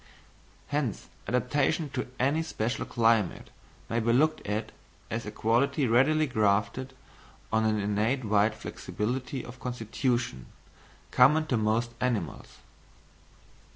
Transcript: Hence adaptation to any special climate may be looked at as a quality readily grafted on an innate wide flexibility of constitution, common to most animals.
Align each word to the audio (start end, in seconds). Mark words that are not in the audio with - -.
Hence 0.69 1.09
adaptation 1.27 1.91
to 1.91 2.07
any 2.19 2.41
special 2.41 2.87
climate 2.87 3.51
may 3.87 3.99
be 3.99 4.11
looked 4.11 4.43
at 4.47 4.71
as 5.11 5.27
a 5.27 5.31
quality 5.31 5.85
readily 5.85 6.25
grafted 6.25 6.95
on 7.53 7.65
an 7.65 7.79
innate 7.79 8.25
wide 8.25 8.55
flexibility 8.55 9.45
of 9.45 9.59
constitution, 9.59 10.47
common 11.11 11.45
to 11.45 11.55
most 11.57 11.91
animals. 12.01 12.47